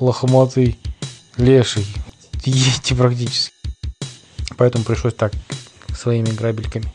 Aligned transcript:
лохматый 0.00 0.78
леший. 1.36 1.86
Едете 2.44 2.94
практически. 2.94 3.54
Поэтому 4.56 4.84
пришлось 4.84 5.14
так, 5.14 5.32
своими 5.94 6.30
грабельками. 6.30 6.92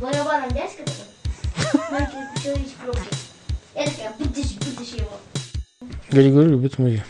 Барабаном 0.00 0.48
говорю, 6.32 6.50
любит 6.50 6.78
музей. 6.78 7.02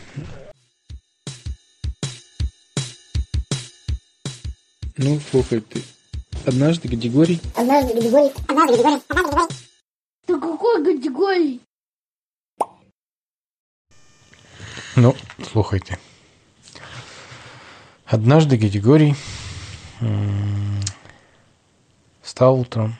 Ну, 4.97 5.19
слухай 5.31 5.61
ты. 5.61 5.81
Однажды 6.45 6.87
Григорий 6.87 7.39
Однажды 7.55 7.99
Григорий, 7.99 8.31
однажды 8.47 8.73
Григорий, 8.75 9.01
однажды 9.07 9.31
Григорий, 9.31 9.55
Ты 10.25 10.39
какой 10.39 10.83
категории? 10.83 11.59
Ну, 15.01 15.15
слухайте. 15.51 15.97
Однажды 18.05 18.55
Григорий 18.55 19.15
встал 22.21 22.59
утром, 22.59 22.95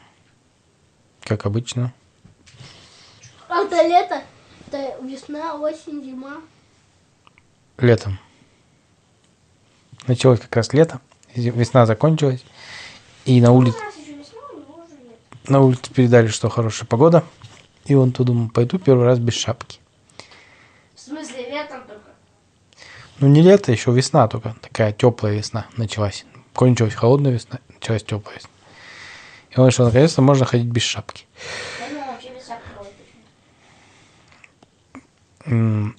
как 1.23 1.45
обычно. 1.45 1.93
А 3.47 3.65
это 3.65 3.87
лето, 3.87 4.23
это 4.65 4.97
весна, 5.05 5.53
осень, 5.53 6.03
зима. 6.03 6.37
Летом. 7.77 8.17
Началось 10.07 10.39
как 10.39 10.55
раз 10.55 10.73
лето, 10.73 11.01
весна 11.35 11.85
закончилась, 11.85 12.43
и 13.25 13.39
на 13.41 13.51
улице, 13.51 13.77
У 13.77 13.83
нас 13.83 13.95
еще 13.97 14.13
весна, 14.13 14.39
у 14.51 14.57
него 14.57 14.73
уже 14.83 14.95
лето. 15.03 15.51
на 15.51 15.59
улице 15.59 15.93
передали, 15.93 16.29
что 16.29 16.49
хорошая 16.49 16.87
погода, 16.87 17.23
и 17.85 17.93
он 17.93 18.11
то 18.11 18.23
думал, 18.23 18.49
пойду 18.49 18.79
первый 18.79 19.05
раз 19.05 19.19
без 19.19 19.35
шапки. 19.35 19.79
В 20.95 20.99
смысле. 20.99 21.40
Ну, 23.21 23.27
не 23.27 23.43
лето, 23.43 23.71
еще 23.71 23.91
весна 23.91 24.27
только, 24.27 24.55
такая 24.61 24.91
теплая 24.91 25.35
весна 25.35 25.67
началась. 25.77 26.25
Кончилась 26.53 26.95
холодная 26.95 27.31
весна, 27.31 27.59
началась 27.69 28.01
теплая 28.03 28.37
весна. 28.37 28.49
И 29.51 29.59
он 29.59 29.67
решил, 29.67 29.85
наконец-то 29.85 30.23
можно 30.23 30.45
ходить 30.45 30.65
без 30.65 30.81
шапки. 30.81 31.27
Ну, 35.45 35.93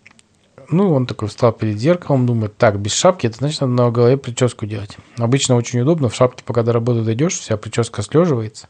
он 0.68 1.06
такой 1.06 1.28
встал 1.28 1.52
перед 1.52 1.78
зеркалом, 1.78 2.26
думает, 2.26 2.56
так, 2.56 2.80
без 2.80 2.92
шапки, 2.92 3.28
это 3.28 3.36
значит, 3.36 3.60
надо 3.60 3.72
на 3.72 3.90
голове 3.92 4.16
прическу 4.16 4.66
делать. 4.66 4.96
Обычно 5.16 5.54
очень 5.54 5.80
удобно, 5.80 6.08
в 6.08 6.16
шапке, 6.16 6.42
пока 6.44 6.64
до 6.64 6.72
работы 6.72 7.02
дойдешь, 7.02 7.38
вся 7.38 7.56
прическа 7.56 8.02
слеживается, 8.02 8.68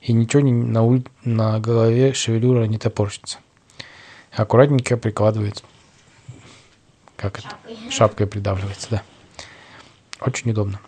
и 0.00 0.14
ничего 0.14 0.40
не, 0.40 0.52
на, 0.52 0.82
уль- 0.82 1.06
на 1.24 1.60
голове 1.60 2.14
шевелюра 2.14 2.64
не 2.64 2.78
топорщится. 2.78 3.38
Аккуратненько 4.34 4.96
прикладывается. 4.96 5.64
Как 7.22 7.38
это? 7.38 7.48
Шапкой. 7.90 8.26
Придавливается, 8.26 8.88
да. 8.90 9.02
Очень 10.20 10.50
удобно. 10.50 10.80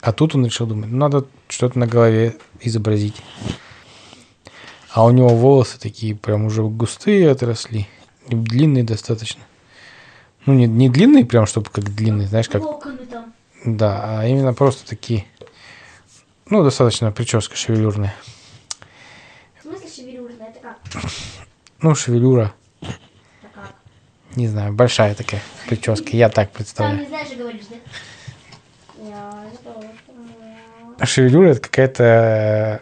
А 0.00 0.12
тут 0.12 0.34
он 0.34 0.44
решил 0.44 0.66
думать, 0.66 0.90
ну, 0.90 0.98
надо 0.98 1.26
что-то 1.48 1.78
на 1.78 1.86
голове 1.86 2.36
изобразить. 2.60 3.16
А 4.90 5.04
у 5.04 5.10
него 5.10 5.28
волосы 5.28 5.78
такие 5.78 6.14
прям 6.14 6.44
уже 6.44 6.62
густые 6.62 7.30
отросли. 7.30 7.88
Длинные 8.28 8.84
достаточно. 8.84 9.42
Ну, 10.44 10.54
не, 10.54 10.66
не 10.66 10.88
длинные 10.88 11.24
прям, 11.24 11.46
чтобы 11.46 11.70
как 11.70 11.94
длинные, 11.94 12.26
знаешь, 12.26 12.48
как... 12.48 12.62
Да, 13.64 14.20
а 14.20 14.26
именно 14.26 14.54
просто 14.54 14.86
такие... 14.86 15.24
Ну, 16.48 16.64
достаточно 16.64 17.12
прическа 17.12 17.56
шевелюрная. 17.56 18.14
В 19.58 19.62
смысле 19.62 19.88
шевелюрная? 19.88 20.48
Это 20.48 20.60
как? 20.60 20.78
Ну, 21.80 21.94
шевелюра? 21.94 22.54
Не 24.38 24.46
знаю, 24.46 24.72
большая 24.72 25.16
такая 25.16 25.42
прическа. 25.66 26.16
Я 26.16 26.28
так 26.28 26.50
представляю. 26.52 27.06
Шевелюра 31.02 31.50
это 31.50 31.60
какая-то 31.60 32.04
э, 32.04 32.78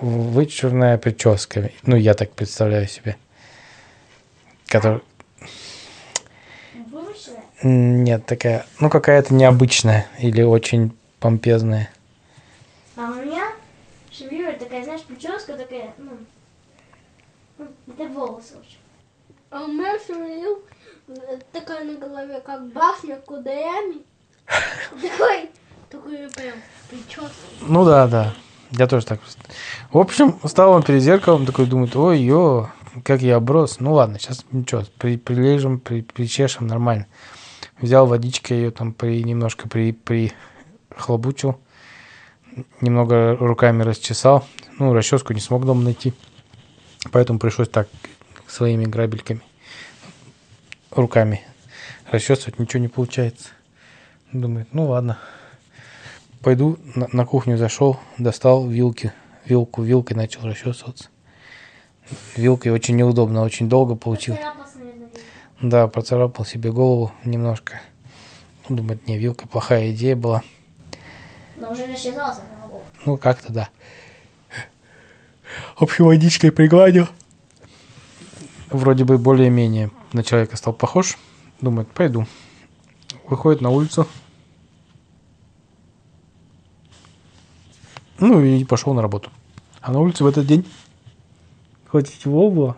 вычурная 0.00 0.96
прическа. 0.98 1.70
Ну, 1.82 1.96
я 1.96 2.14
так 2.14 2.32
представляю 2.32 2.88
себе. 2.88 3.16
Вымышленная? 6.74 7.42
Нет, 7.62 8.26
такая, 8.26 8.66
ну, 8.80 8.88
какая-то 8.88 9.34
необычная 9.34 10.06
или 10.18 10.42
очень 10.42 10.96
помпезная. 11.20 11.90
А 12.96 13.10
у 13.10 13.14
меня 13.14 13.52
шевелюра 14.10 14.52
такая, 14.52 14.84
знаешь, 14.84 15.02
прическа 15.02 15.54
такая, 15.54 15.92
ну, 15.98 16.12
ну, 17.58 17.68
это 17.88 18.08
волосы 18.08 18.54
очень. 18.58 18.81
А 19.52 19.64
у 19.64 19.68
меня 19.68 19.98
шевелюра 19.98 20.60
такая 21.52 21.84
на 21.84 21.98
голове, 21.98 22.40
как 22.40 22.72
башня 22.72 23.16
кудрями. 23.16 23.98
Такой, 24.46 25.50
такой 25.90 26.28
прям 26.30 26.54
прическа. 26.88 27.30
Ну 27.60 27.84
да, 27.84 28.06
да. 28.06 28.34
Я 28.70 28.86
тоже 28.86 29.04
так. 29.04 29.20
В 29.90 29.98
общем, 29.98 30.40
стал 30.44 30.72
он 30.72 30.82
перед 30.82 31.02
зеркалом, 31.02 31.44
такой 31.44 31.66
думает, 31.66 31.94
ой, 31.94 32.18
ё, 32.20 32.70
как 33.04 33.20
я 33.20 33.36
оброс. 33.36 33.78
Ну 33.78 33.92
ладно, 33.92 34.18
сейчас 34.18 34.46
ничего, 34.52 34.84
при, 34.96 35.18
прилежем, 35.18 35.80
при, 35.80 36.00
причешем, 36.00 36.66
нормально. 36.66 37.06
Взял 37.78 38.06
водичкой 38.06 38.56
ее 38.56 38.70
там 38.70 38.94
при, 38.94 39.22
немножко 39.22 39.68
при, 39.68 39.92
прихлобучил, 39.92 41.58
немного 42.80 43.36
руками 43.36 43.82
расчесал. 43.82 44.46
Ну, 44.78 44.94
расческу 44.94 45.34
не 45.34 45.40
смог 45.40 45.66
дома 45.66 45.82
найти. 45.82 46.14
Поэтому 47.10 47.38
пришлось 47.38 47.68
так, 47.68 47.88
своими 48.46 48.84
грабельками, 48.84 49.40
руками 50.90 51.42
расчесывать, 52.10 52.58
ничего 52.58 52.80
не 52.80 52.88
получается. 52.88 53.48
Думает, 54.32 54.68
ну 54.72 54.88
ладно, 54.88 55.18
Пойду 56.42 56.76
на, 56.96 57.06
на 57.12 57.24
кухню 57.24 57.56
зашел, 57.56 58.00
достал 58.18 58.66
вилки, 58.66 59.12
вилку, 59.44 59.82
вилкой 59.82 60.16
начал 60.16 60.42
расчесываться. 60.42 61.08
Вилкой 62.34 62.72
очень 62.72 62.96
неудобно, 62.96 63.42
очень 63.42 63.68
долго 63.68 63.94
получил. 63.94 64.36
Да, 65.60 65.86
поцарапал 65.86 66.44
себе 66.44 66.72
голову 66.72 67.12
немножко. 67.24 67.80
Ну, 68.68 68.76
Думает, 68.76 69.06
не, 69.06 69.18
вилка 69.18 69.46
плохая 69.46 69.92
идея 69.92 70.16
была. 70.16 70.42
Но 71.56 71.70
уже 71.70 71.86
расчесался. 71.86 72.40
Ну, 73.06 73.16
как-то 73.16 73.52
да. 73.52 73.68
Общей 75.78 76.02
водичкой 76.02 76.50
пригладил. 76.50 77.06
Вроде 78.72 79.04
бы 79.04 79.18
более-менее 79.18 79.90
на 80.12 80.24
человека 80.24 80.56
стал 80.56 80.72
похож. 80.72 81.18
Думает, 81.60 81.88
пойду. 81.90 82.26
Выходит 83.28 83.60
на 83.60 83.70
улицу. 83.70 84.06
Ну 88.18 88.42
и 88.42 88.64
пошел 88.64 88.94
на 88.94 89.02
работу. 89.02 89.30
А 89.80 89.92
на 89.92 90.00
улице 90.00 90.24
в 90.24 90.26
этот 90.26 90.46
день 90.46 90.66
хоть 91.88 92.08
и 92.08 92.18
тепло 92.18 92.50
было, 92.50 92.76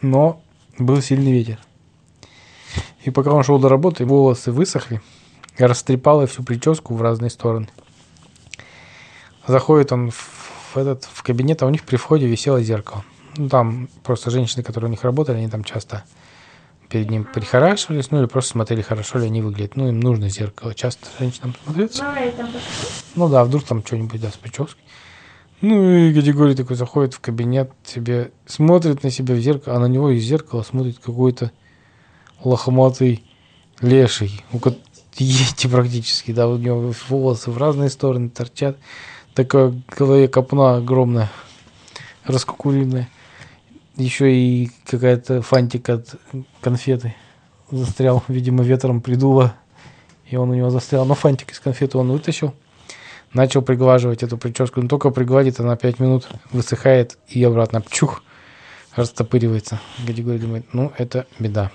но 0.00 0.40
был 0.78 1.02
сильный 1.02 1.32
ветер. 1.32 1.58
И 3.02 3.10
пока 3.10 3.32
он 3.32 3.42
шел 3.42 3.58
до 3.58 3.68
работы, 3.68 4.06
волосы 4.06 4.50
высохли, 4.50 5.02
растрепало 5.58 6.26
всю 6.26 6.42
прическу 6.42 6.94
в 6.94 7.02
разные 7.02 7.28
стороны. 7.28 7.68
Заходит 9.46 9.92
он 9.92 10.10
в, 10.10 10.43
этот, 10.76 11.04
в 11.04 11.22
кабинет, 11.22 11.62
а 11.62 11.66
у 11.66 11.70
них 11.70 11.84
при 11.84 11.96
входе 11.96 12.26
висело 12.26 12.62
зеркало. 12.62 13.04
Ну, 13.36 13.48
там 13.48 13.88
просто 14.02 14.30
женщины, 14.30 14.62
которые 14.62 14.88
у 14.88 14.90
них 14.90 15.02
работали, 15.02 15.38
они 15.38 15.48
там 15.48 15.64
часто 15.64 16.04
перед 16.88 17.10
ним 17.10 17.24
прихорашивались, 17.24 18.10
ну 18.10 18.20
или 18.20 18.26
просто 18.26 18.52
смотрели, 18.52 18.82
хорошо 18.82 19.18
ли 19.18 19.26
они 19.26 19.42
выглядят. 19.42 19.76
Ну, 19.76 19.88
им 19.88 20.00
нужно 20.00 20.28
зеркало. 20.28 20.74
Часто 20.74 21.08
женщинам 21.18 21.54
смотреться. 21.64 22.04
Мама, 22.04 22.20
я 22.20 22.30
там 22.32 22.48
Ну 23.16 23.28
да, 23.28 23.44
вдруг 23.44 23.64
там 23.64 23.84
что-нибудь, 23.84 24.20
да, 24.20 24.30
с 24.30 24.36
прической. 24.36 24.84
Ну 25.60 25.90
и 25.90 26.12
Григорий 26.12 26.54
такой 26.54 26.76
заходит 26.76 27.14
в 27.14 27.20
кабинет, 27.20 27.70
себе 27.84 28.32
смотрит 28.46 29.02
на 29.02 29.10
себя 29.10 29.34
в 29.34 29.40
зеркало, 29.40 29.76
а 29.76 29.78
на 29.78 29.86
него 29.86 30.10
из 30.10 30.22
зеркала 30.22 30.62
смотрит 30.62 30.98
какой-то 30.98 31.52
лохматый 32.42 33.24
леший. 33.80 34.44
У 34.52 34.58
ко- 34.58 34.76
Ети 35.16 35.68
практически, 35.68 36.32
да, 36.32 36.48
у 36.48 36.58
него 36.58 36.92
волосы 37.08 37.50
в 37.50 37.58
разные 37.58 37.88
стороны 37.88 38.28
торчат. 38.28 38.76
Такая 39.34 39.74
голове 39.96 40.28
копна 40.28 40.76
огромная, 40.76 41.28
раскукуренная. 42.24 43.08
Еще 43.96 44.32
и 44.32 44.70
какая-то 44.86 45.42
фантик 45.42 45.88
от 45.88 46.14
конфеты 46.60 47.16
застрял. 47.70 48.22
Видимо, 48.28 48.62
ветром 48.62 49.00
придуло, 49.00 49.56
и 50.26 50.36
он 50.36 50.50
у 50.50 50.54
него 50.54 50.70
застрял. 50.70 51.04
Но 51.04 51.14
фантик 51.14 51.50
из 51.50 51.58
конфеты 51.58 51.98
он 51.98 52.12
вытащил. 52.12 52.54
Начал 53.32 53.62
приглаживать 53.62 54.22
эту 54.22 54.38
прическу. 54.38 54.80
Но 54.80 54.88
только 54.88 55.10
пригладит, 55.10 55.58
она 55.58 55.74
5 55.74 55.98
минут 55.98 56.28
высыхает 56.52 57.18
и 57.26 57.42
обратно 57.42 57.80
пчух 57.80 58.22
растопыривается. 58.94 59.80
Григорий 60.06 60.38
думает, 60.38 60.72
ну, 60.72 60.92
это 60.96 61.26
беда. 61.40 61.72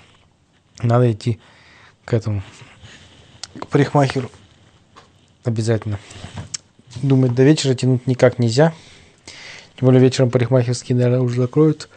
Надо 0.82 1.12
идти 1.12 1.38
к 2.06 2.14
этому, 2.14 2.42
к 3.58 3.66
парикмахеру. 3.66 4.30
Обязательно. 5.44 5.98
Думает, 7.02 7.34
до 7.34 7.44
вечера 7.44 7.74
тянуть 7.74 8.06
никак 8.06 8.38
нельзя. 8.38 8.74
Тем 9.76 9.86
более 9.86 10.00
вечером 10.00 10.30
парикмахерские, 10.30 10.96
наверное, 10.96 11.20
уже 11.20 11.40
закроют. 11.40 11.88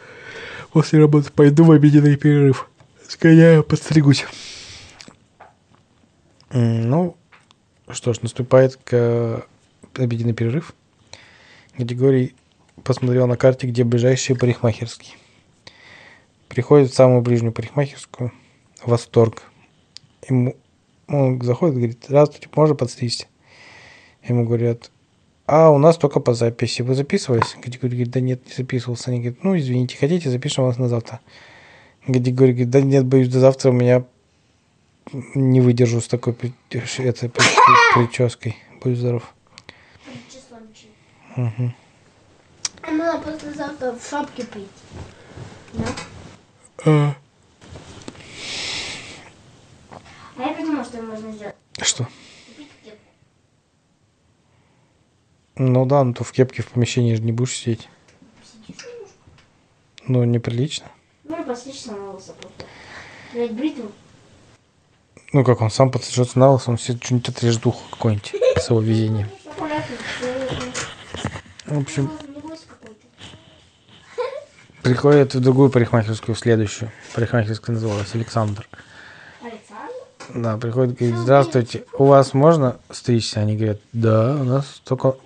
После 0.72 0.98
работы 0.98 1.30
пойду 1.30 1.64
в 1.64 1.70
обеденный 1.72 2.16
перерыв. 2.16 2.70
Сгоняю, 3.08 3.62
подстригусь. 3.62 4.24
Ну, 6.50 7.16
что 7.90 8.12
ж, 8.14 8.22
наступает 8.22 8.76
к 8.82 9.44
обеденный 9.94 10.32
перерыв. 10.32 10.72
Григорий 11.76 12.34
посмотрел 12.82 13.26
на 13.26 13.36
карте, 13.36 13.66
где 13.66 13.84
ближайшие 13.84 14.36
парикмахерские. 14.36 15.16
Приходит 16.48 16.92
в 16.92 16.94
самую 16.94 17.20
ближнюю 17.20 17.52
парикмахерскую. 17.52 18.32
Восторг. 18.84 19.42
Ему, 20.28 20.56
он 21.08 21.42
заходит, 21.42 21.76
говорит, 21.76 22.04
здравствуйте, 22.06 22.48
можно 22.54 22.74
подстричься? 22.74 23.26
Ему 24.28 24.44
говорят, 24.44 24.90
а 25.46 25.70
у 25.70 25.78
нас 25.78 25.96
только 25.98 26.20
по 26.20 26.34
записи. 26.34 26.82
Вы 26.82 26.94
записывались? 26.94 27.56
Григорий 27.60 27.90
говорит, 27.96 28.10
да 28.10 28.20
нет, 28.20 28.46
не 28.46 28.52
записывался. 28.54 29.10
Они 29.10 29.20
говорят, 29.20 29.44
ну, 29.44 29.56
извините, 29.56 29.96
хотите, 29.96 30.30
запишем 30.30 30.64
вас 30.64 30.78
на 30.78 30.88
завтра. 30.88 31.20
Григорий 32.06 32.52
говорит, 32.52 32.70
да 32.70 32.80
нет, 32.80 33.04
боюсь, 33.04 33.28
до 33.28 33.40
завтра 33.40 33.70
у 33.70 33.72
меня 33.74 34.04
не 35.34 35.60
выдержу 35.60 36.00
с 36.00 36.08
такой 36.08 36.32
этой 36.32 37.28
при- 37.28 37.94
прической. 37.94 38.56
Будь 38.82 38.96
здоров. 38.98 39.34
Мгм. 41.36 41.74
А 42.82 42.90
надо 42.92 43.18
послезавтра 43.30 43.92
в 43.92 44.08
шапке 44.08 44.44
прийти. 44.44 44.68
Да? 45.72 45.86
А, 46.86 47.14
А 50.36 50.42
я 50.42 50.52
придумала, 50.54 50.84
что 50.84 51.02
можно 51.02 51.32
сделать. 51.32 51.54
Что? 51.80 52.04
Купить 52.46 52.68
кепку. 52.84 52.98
Ну 55.56 55.86
да, 55.86 56.02
ну 56.02 56.14
то 56.14 56.24
в 56.24 56.32
кепке 56.32 56.62
в 56.62 56.68
помещении 56.68 57.14
же 57.14 57.22
не 57.22 57.32
будешь 57.32 57.56
сидеть. 57.56 57.88
Сидишь. 58.66 58.86
Ну, 60.06 60.24
неприлично. 60.24 60.86
Ну 61.22 61.40
и 61.40 61.44
постричься 61.44 61.92
на 61.92 61.98
волосы 61.98 62.32
просто. 62.40 62.64
Взять 63.32 63.52
бритву. 63.52 63.92
Ну, 65.32 65.44
как 65.44 65.60
он 65.60 65.70
сам 65.70 65.90
подстрижется 65.90 66.38
на 66.38 66.50
лысо, 66.50 66.70
он 66.70 66.78
себе 66.78 66.98
что-нибудь 67.02 67.28
отрежет 67.28 67.66
ухо 67.66 67.82
какое-нибудь 67.90 68.34
с 68.56 68.70
его 68.70 68.80
везением. 68.80 69.28
В 71.66 71.78
общем, 71.78 72.10
бойся 72.42 72.66
какой-то. 72.68 73.06
приходит 74.82 75.34
в 75.34 75.40
другую 75.40 75.70
парикмахерскую, 75.70 76.36
в 76.36 76.38
следующую. 76.38 76.92
Парикмахерская 77.14 77.74
называлась 77.74 78.14
Александр. 78.14 78.68
Да, 80.32 80.56
приходит, 80.56 80.96
говорит, 80.96 81.18
здравствуйте, 81.18 81.84
у 81.98 82.04
вас 82.04 82.32
можно 82.32 82.78
стричься? 82.90 83.40
Они 83.40 83.56
говорят, 83.56 83.80
да, 83.92 84.36
у 84.40 84.44
нас 84.44 84.80
только 84.84 85.16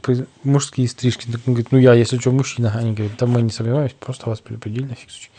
мужские 0.43 0.89
стрижки. 0.89 1.29
Он 1.29 1.55
говорит, 1.55 1.71
ну 1.71 1.79
я, 1.79 1.95
если 1.95 2.19
что, 2.19 2.33
мужчина. 2.33 2.73
Они 2.75 2.95
говорят, 2.95 3.17
да 3.19 3.27
мы 3.27 3.43
не 3.43 3.51
сомневаемся, 3.51 3.95
просто 4.01 4.29
вас 4.29 4.41
предупредили 4.41 4.87
на 4.87 4.95
всякий 4.97 5.11
случай. 5.11 5.31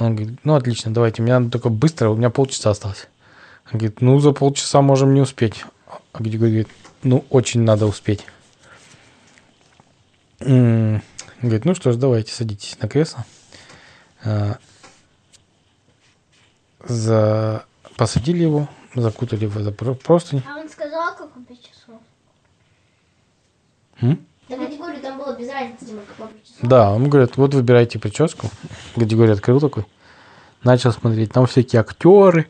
Он 0.00 0.16
говорит, 0.16 0.38
ну 0.42 0.54
отлично, 0.56 0.92
давайте, 0.92 1.22
мне 1.22 1.38
надо 1.38 1.50
только 1.52 1.68
быстро, 1.68 2.08
у 2.10 2.16
меня 2.16 2.30
полчаса 2.30 2.70
осталось. 2.70 3.06
Он 3.72 3.78
говорит, 3.78 4.00
ну 4.00 4.18
за 4.18 4.32
полчаса 4.32 4.82
можем 4.82 5.14
не 5.14 5.20
успеть. 5.20 5.64
А 6.12 6.22
Григорий 6.22 6.50
говорит, 6.50 6.68
ну 7.04 7.24
очень 7.30 7.60
надо 7.62 7.86
успеть. 7.86 8.26
М, 10.40 11.00
Говорит, 11.40 11.64
ну 11.64 11.74
что 11.74 11.92
ж, 11.92 11.96
давайте, 11.96 12.32
садитесь 12.32 12.78
на 12.80 12.88
кресло. 12.88 13.24
А, 14.24 14.56
За... 16.86 17.64
Посадили 17.96 18.42
его, 18.42 18.68
закутали 18.94 19.46
в 19.46 19.56
это 19.56 19.70
про- 19.70 19.94
простынь. 19.94 20.42
А 20.52 20.58
он 20.58 20.68
сказал, 20.68 21.14
как 21.16 21.36
он 21.36 21.44
5 21.44 21.58
часов? 21.62 22.00
М? 24.00 24.18
Да 24.48 24.56
категорию 24.56 25.00
там 25.00 25.18
было 25.18 25.36
без 25.36 25.48
разницы, 25.50 25.84
Дима, 25.86 26.00
какой 26.06 26.32
5 26.32 26.44
часов. 26.44 26.58
Да, 26.62 26.90
он 26.92 27.08
говорит, 27.08 27.36
вот 27.36 27.54
выбирайте 27.54 27.98
прическу. 27.98 28.50
Григорий 28.96 29.32
открыл 29.32 29.60
такой. 29.60 29.86
Начал 30.64 30.92
смотреть, 30.92 31.32
там 31.32 31.46
всякие 31.46 31.80
актеры, 31.80 32.48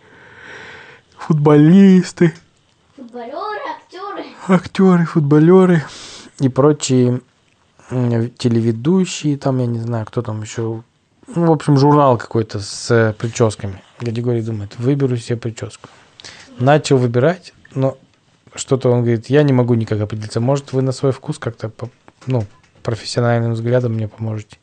футболисты, 1.19 2.33
Футболеры, 2.97 3.61
актеры. 3.77 4.25
актеры, 4.49 5.05
футболеры 5.05 5.85
и 6.41 6.49
прочие 6.49 7.21
телеведущие, 7.91 9.37
там, 9.37 9.59
я 9.59 9.67
не 9.67 9.79
знаю, 9.79 10.07
кто 10.07 10.23
там 10.23 10.41
еще. 10.43 10.83
Ну, 11.27 11.47
в 11.47 11.53
общем, 11.53 11.79
журнал 11.79 12.19
какой-то 12.19 12.61
с 12.61 12.91
э, 12.91 13.13
прическами. 13.15 13.83
Григорий 14.01 14.43
думает, 14.43 14.77
выберу 14.79 15.17
себе 15.17 15.39
прическу. 15.39 15.89
Начал 16.59 16.99
выбирать, 16.99 17.55
но 17.75 17.97
что-то 18.55 18.91
он 18.91 19.01
говорит, 19.01 19.27
я 19.27 19.43
не 19.43 19.53
могу 19.53 19.75
никак 19.75 20.01
определиться. 20.01 20.41
Может, 20.41 20.73
вы 20.73 20.83
на 20.83 20.93
свой 20.93 21.13
вкус 21.13 21.39
как-то, 21.39 21.73
ну, 22.27 22.47
профессиональным 22.83 23.53
взглядом 23.53 23.95
мне 23.95 24.07
поможете. 24.07 24.59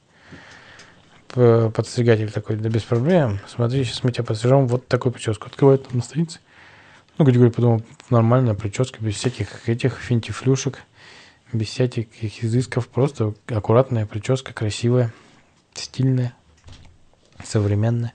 Подстригатель 1.30 2.31
такой, 2.31 2.58
да 2.58 2.69
без 2.69 2.84
проблем. 2.84 3.40
Смотри, 3.48 3.84
сейчас 3.84 4.04
мы 4.04 4.12
тебя 4.12 4.24
подстрижем 4.24 4.68
вот 4.68 4.88
такую 4.88 5.13
прическу. 5.13 5.48
Открывает 5.48 5.92
на 5.94 6.02
странице. 6.02 6.40
Ну, 7.18 7.25
Григорий 7.25 7.52
подумал, 7.52 7.81
нормальная 8.10 8.54
прическа, 8.54 9.04
без 9.04 9.16
всяких 9.16 9.68
этих 9.68 9.98
финтифлюшек, 9.98 10.80
без 11.54 11.68
всяких 11.68 12.08
изысков, 12.44 12.88
просто 12.88 13.34
аккуратная 13.48 14.06
прическа, 14.06 14.54
красивая, 14.54 15.13
стильная, 15.74 16.34
современная. 17.46 18.14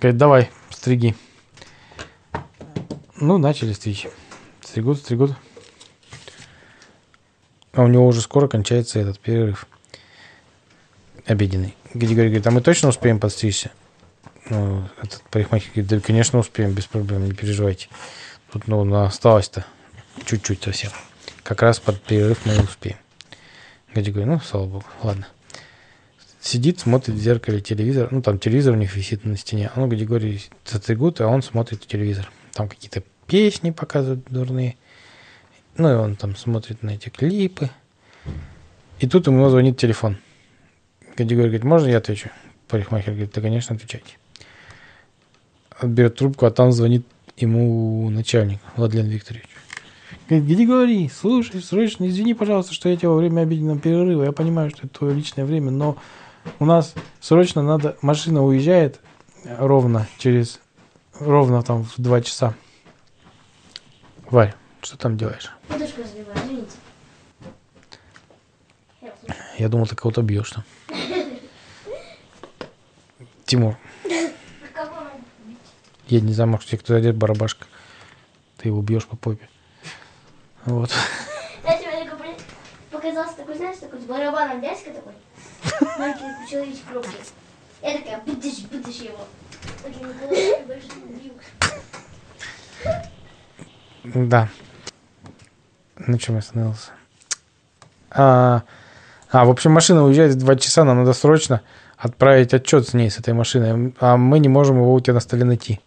Говорит, 0.00 0.18
давай, 0.18 0.50
стриги. 0.70 1.14
Ну, 3.16 3.38
начали 3.38 3.72
стричь. 3.72 4.06
Стригут, 4.60 4.98
стригут. 4.98 5.32
А 7.72 7.82
у 7.82 7.88
него 7.88 8.06
уже 8.06 8.20
скоро 8.20 8.48
кончается 8.48 8.98
этот 8.98 9.18
перерыв 9.18 9.66
обеденный. 11.26 11.74
Григорий 11.94 12.28
говорит, 12.28 12.46
а 12.46 12.50
мы 12.50 12.60
точно 12.60 12.88
успеем 12.88 13.18
подстричься? 13.20 13.70
Ну, 14.50 14.88
этот 15.02 15.22
парикмахер 15.30 15.70
говорит, 15.72 15.90
да, 15.90 16.00
конечно, 16.00 16.38
успеем, 16.38 16.72
без 16.72 16.86
проблем, 16.86 17.24
не 17.24 17.32
переживайте. 17.32 17.88
Тут, 18.52 18.66
ну, 18.66 18.82
ну, 18.84 19.02
осталось-то 19.02 19.66
чуть-чуть 20.24 20.62
совсем. 20.62 20.90
Как 21.42 21.62
раз 21.62 21.80
под 21.80 22.00
перерыв 22.02 22.46
мы 22.46 22.58
успеем. 22.60 22.96
Григорий 23.94 24.12
говорит, 24.12 24.32
ну, 24.32 24.40
слава 24.40 24.66
богу, 24.66 24.86
ладно. 25.02 25.26
Сидит, 26.48 26.80
смотрит 26.80 27.14
в 27.14 27.18
зеркале 27.18 27.60
телевизор. 27.60 28.08
Ну, 28.10 28.22
там 28.22 28.38
телевизор 28.38 28.72
у 28.72 28.78
них 28.78 28.96
висит 28.96 29.22
на 29.26 29.36
стене. 29.36 29.70
А 29.74 29.78
ну, 29.78 29.86
Григорий 29.86 30.40
затригут, 30.64 31.20
а 31.20 31.26
он 31.26 31.42
смотрит 31.42 31.86
телевизор. 31.86 32.30
Там 32.54 32.70
какие-то 32.70 33.02
песни 33.26 33.70
показывают 33.70 34.24
дурные. 34.30 34.76
Ну, 35.76 35.92
и 35.92 35.94
он 35.94 36.16
там 36.16 36.34
смотрит 36.36 36.82
на 36.82 36.92
эти 36.92 37.10
клипы. 37.10 37.68
И 38.98 39.06
тут 39.06 39.26
ему 39.26 39.46
звонит 39.50 39.76
телефон. 39.76 40.16
Григорий 41.18 41.48
говорит, 41.48 41.64
можно 41.64 41.88
я 41.88 41.98
отвечу? 41.98 42.30
Парикмахер 42.68 43.12
говорит, 43.12 43.32
да, 43.34 43.42
конечно, 43.42 43.76
отвечайте. 43.76 44.16
Берет 45.82 46.16
трубку, 46.16 46.46
а 46.46 46.50
там 46.50 46.72
звонит 46.72 47.04
ему 47.36 48.08
начальник, 48.08 48.60
Владлен 48.74 49.04
Викторович. 49.04 49.44
Говорит, 50.30 50.48
Григорий, 50.48 51.10
слушай, 51.14 51.60
срочно, 51.60 52.08
извини, 52.08 52.32
пожалуйста, 52.32 52.72
что 52.72 52.88
я 52.88 52.96
тебя 52.96 53.10
во 53.10 53.16
время 53.16 53.42
обеденного 53.42 53.78
перерыва, 53.78 54.24
я 54.24 54.32
понимаю, 54.32 54.70
что 54.70 54.86
это 54.86 54.98
твое 54.98 55.14
личное 55.14 55.44
время, 55.44 55.70
но 55.70 55.98
у 56.58 56.64
нас 56.64 56.94
срочно 57.20 57.62
надо, 57.62 57.96
машина 58.02 58.44
уезжает 58.44 59.00
ровно 59.44 60.06
через, 60.18 60.60
ровно 61.18 61.62
там 61.62 61.84
в 61.84 61.94
два 61.96 62.20
часа. 62.20 62.54
Варь, 64.30 64.54
что 64.82 64.96
там 64.98 65.16
делаешь? 65.16 65.50
Подушку 65.68 66.02
извините. 66.02 66.76
Я 69.00 69.08
услышала. 69.12 69.46
Я 69.58 69.68
думал, 69.68 69.86
ты 69.86 69.96
кого-то 69.96 70.22
бьешь 70.22 70.50
там. 70.50 70.64
Тимур, 73.46 73.76
А 74.74 74.88
я 76.08 76.20
не 76.20 76.32
знаю, 76.34 76.50
может, 76.50 76.68
тебе 76.68 76.78
кто 76.78 76.94
одет 76.94 77.16
барабашка. 77.16 77.66
Ты 78.58 78.68
его 78.68 78.82
бьешь 78.82 79.06
по 79.06 79.16
попе. 79.16 79.48
Вот. 80.66 80.90
Знаете, 81.62 81.88
мне 81.88 82.04
такой 82.04 82.18
при- 82.34 82.42
показался 82.90 83.36
такой, 83.36 83.56
знаешь, 83.56 83.78
такой 83.78 84.00
с 84.00 84.04
барабаном 84.04 84.60
дядька 84.60 84.90
такой. 84.90 85.12
Маленький 85.98 86.50
человечек 86.50 86.84
руки. 86.92 87.08
Я 87.82 87.98
такая, 87.98 88.20
будешь, 88.26 88.60
будешь 88.70 88.96
его. 88.96 89.18
Да. 94.04 94.48
На 95.96 96.18
чем 96.18 96.36
я 96.36 96.38
остановился? 96.40 96.90
А, 98.10 98.62
а, 99.30 99.44
в 99.44 99.50
общем, 99.50 99.72
машина 99.72 100.04
уезжает 100.04 100.32
в 100.32 100.38
два 100.38 100.56
часа, 100.56 100.84
нам 100.84 100.98
надо 100.98 101.12
срочно 101.12 101.60
отправить 101.96 102.54
отчет 102.54 102.88
с 102.88 102.94
ней, 102.94 103.10
с 103.10 103.18
этой 103.18 103.34
машиной, 103.34 103.92
а 104.00 104.16
мы 104.16 104.38
не 104.38 104.48
можем 104.48 104.76
его 104.76 104.94
у 104.94 105.00
тебя 105.00 105.14
на 105.14 105.20
столе 105.20 105.44
найти. 105.44 105.80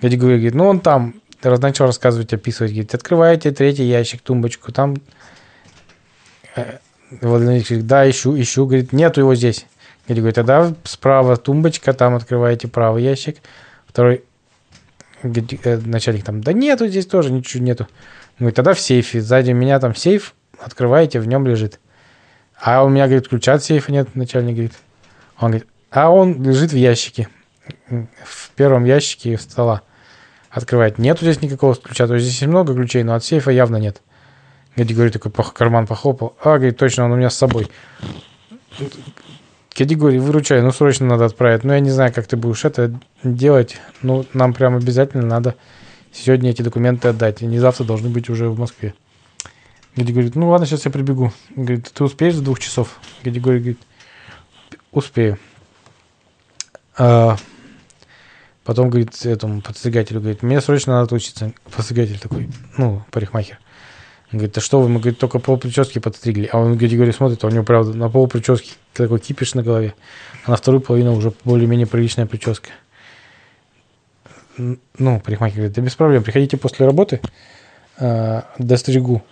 Дядя 0.00 0.16
говорит, 0.16 0.54
ну 0.54 0.68
он 0.68 0.80
там, 0.80 1.14
начал 1.42 1.86
рассказывать, 1.86 2.32
описывать, 2.32 2.72
говорит, 2.72 2.94
открываете 2.94 3.50
третий 3.50 3.84
ящик, 3.84 4.22
тумбочку, 4.22 4.72
там... 4.72 4.96
э, 6.60 6.78
Владимир 7.20 7.62
говорит, 7.62 7.86
да, 7.86 8.08
ищу, 8.08 8.38
ищу, 8.38 8.66
говорит, 8.66 8.92
нету 8.92 9.20
его 9.20 9.34
здесь. 9.34 9.66
Дядя 10.06 10.20
говорит, 10.20 10.34
тогда 10.36 10.74
справа 10.84 11.36
тумбочка, 11.36 11.92
там 11.92 12.14
открываете 12.14 12.68
правый 12.68 13.02
ящик, 13.02 13.38
второй 13.86 14.24
Говорит, 15.22 15.66
э, 15.66 15.78
начальник 15.84 16.24
там, 16.24 16.42
да 16.42 16.52
нету 16.52 16.86
здесь 16.86 17.06
тоже, 17.06 17.32
ничего 17.32 17.62
нету. 17.62 17.84
Он 18.38 18.44
говорит, 18.44 18.56
тогда 18.56 18.72
в 18.72 18.80
сейфе, 18.80 19.20
сзади 19.20 19.50
меня 19.50 19.80
там 19.80 19.94
сейф, 19.94 20.34
открываете, 20.60 21.18
в 21.18 21.26
нем 21.26 21.46
лежит. 21.46 21.80
А 22.60 22.84
у 22.84 22.88
меня, 22.88 23.06
говорит, 23.06 23.28
ключа 23.28 23.54
от 23.54 23.64
сейфа 23.64 23.90
нет, 23.90 24.14
начальник 24.14 24.54
говорит. 24.54 24.74
Он 25.38 25.50
говорит, 25.50 25.68
А 25.90 26.10
он 26.10 26.42
лежит 26.42 26.72
в 26.72 26.76
ящике. 26.76 27.28
В 27.88 28.50
первом 28.54 28.84
ящике 28.84 29.38
стола. 29.38 29.82
Открывает. 30.50 30.98
Нету 30.98 31.24
здесь 31.24 31.42
никакого 31.42 31.74
ключа. 31.74 32.06
То 32.06 32.14
есть 32.14 32.26
здесь 32.26 32.46
много 32.48 32.74
ключей, 32.74 33.02
но 33.02 33.14
от 33.14 33.24
сейфа 33.24 33.50
явно 33.50 33.76
нет. 33.76 34.02
Гади 34.78 34.94
говорит, 34.94 35.12
такой 35.12 35.32
карман 35.52 35.88
похлопал. 35.88 36.36
А, 36.40 36.56
говорит, 36.56 36.76
точно, 36.76 37.06
он 37.06 37.10
у 37.10 37.16
меня 37.16 37.30
с 37.30 37.36
собой. 37.36 37.66
Категории 39.70 40.18
выручай, 40.18 40.62
ну 40.62 40.70
срочно 40.70 41.04
надо 41.04 41.24
отправить. 41.24 41.64
Ну 41.64 41.72
я 41.72 41.80
не 41.80 41.90
знаю, 41.90 42.12
как 42.12 42.28
ты 42.28 42.36
будешь 42.36 42.64
это 42.64 42.96
делать. 43.24 43.76
Ну 44.02 44.24
нам 44.34 44.54
прям 44.54 44.76
обязательно 44.76 45.26
надо 45.26 45.56
сегодня 46.12 46.50
эти 46.50 46.62
документы 46.62 47.08
отдать. 47.08 47.42
Они 47.42 47.58
завтра 47.58 47.82
должны 47.82 48.08
быть 48.08 48.30
уже 48.30 48.48
в 48.48 48.56
Москве. 48.56 48.94
Гади 49.96 50.12
говорит, 50.12 50.36
ну 50.36 50.48
ладно, 50.48 50.64
сейчас 50.64 50.84
я 50.84 50.92
прибегу. 50.92 51.32
Говорит, 51.56 51.90
ты 51.92 52.04
успеешь 52.04 52.36
за 52.36 52.44
двух 52.44 52.60
часов? 52.60 53.00
Гади 53.24 53.40
говорит, 53.40 53.80
успею. 54.92 55.40
А, 56.96 57.36
потом 58.62 58.90
говорит 58.90 59.26
этому 59.26 59.60
подстригателю, 59.60 60.20
говорит, 60.20 60.44
мне 60.44 60.60
срочно 60.60 61.00
надо 61.00 61.16
учиться. 61.16 61.52
Подстригатель 61.74 62.20
такой, 62.20 62.48
ну, 62.76 63.02
парикмахер. 63.10 63.58
Говорит, 64.30 64.58
а 64.58 64.60
что 64.60 64.80
вы, 64.80 64.88
мы, 64.88 65.00
говорит, 65.00 65.18
только 65.18 65.38
пол 65.38 65.56
прически 65.56 66.00
подстригли. 66.00 66.50
А 66.52 66.58
он, 66.58 66.72
говорит, 66.72 66.94
говорит, 66.94 67.14
смотрит, 67.14 67.42
а 67.42 67.46
у 67.46 67.50
него, 67.50 67.64
правда, 67.64 67.94
на 67.94 68.10
пол 68.10 68.28
прически 68.28 68.72
такой 68.92 69.20
кипиш 69.20 69.54
на 69.54 69.62
голове, 69.62 69.94
а 70.44 70.50
на 70.50 70.56
вторую 70.56 70.82
половину 70.82 71.14
уже 71.14 71.32
более-менее 71.44 71.86
приличная 71.86 72.26
прическа. 72.26 72.68
Ну, 74.58 75.20
парикмахер 75.20 75.56
говорит, 75.56 75.72
да 75.72 75.82
без 75.82 75.94
проблем, 75.94 76.22
приходите 76.22 76.56
после 76.58 76.84
работы, 76.84 77.20
э, 77.98 78.42
достригу. 78.58 79.22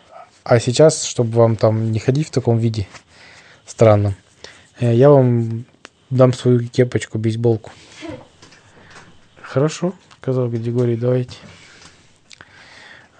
А 0.44 0.60
сейчас, 0.60 1.04
чтобы 1.04 1.32
вам 1.32 1.56
там 1.56 1.90
не 1.90 1.98
ходить 1.98 2.28
в 2.28 2.30
таком 2.30 2.58
виде 2.58 2.86
странном, 3.66 4.14
э, 4.80 4.94
я 4.94 5.10
вам 5.10 5.64
дам 6.08 6.32
свою 6.32 6.66
кепочку, 6.68 7.18
бейсболку. 7.18 7.70
Хорошо, 9.42 9.92
сказал 10.20 10.48
Григорий, 10.48 10.96
давайте. 10.96 11.36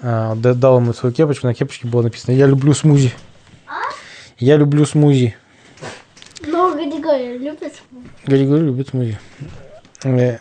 А, 0.02 0.34
да- 0.34 0.54
дал 0.54 0.78
ему 0.78 0.92
свою 0.92 1.14
кепочку, 1.14 1.46
на 1.46 1.54
кепочке 1.54 1.86
было 1.88 2.02
написано 2.02 2.34
«Я 2.34 2.46
люблю 2.46 2.74
смузи». 2.74 3.12
Я 4.38 4.56
люблю 4.56 4.84
смузи. 4.84 5.34
Но 6.46 6.74
Григорий 6.74 7.38
любит 7.38 7.82
Григорий 8.26 8.62
любит 8.64 8.88
смузи. 8.90 9.18
Э, 10.04 10.38